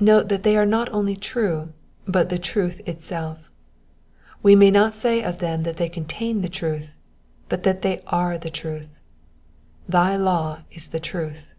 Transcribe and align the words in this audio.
Note, 0.00 0.26
that 0.28 0.42
they 0.42 0.56
are 0.56 0.66
not 0.66 0.88
only 0.92 1.14
true, 1.14 1.72
but 2.04 2.28
the 2.28 2.40
truth 2.40 2.80
itself. 2.88 3.52
We 4.42 4.56
may 4.56 4.68
not 4.68 4.96
say 4.96 5.22
of 5.22 5.38
them 5.38 5.62
that 5.62 5.76
they 5.76 5.88
contain 5.88 6.42
the 6.42 6.48
truth, 6.48 6.90
but 7.48 7.62
that 7.62 7.82
they 7.82 8.02
are 8.08 8.36
the 8.36 8.50
truth: 8.50 8.88
''thy 9.88 10.16
law 10.16 10.62
is 10.72 10.88
the 10.88 10.98
truth." 10.98 11.52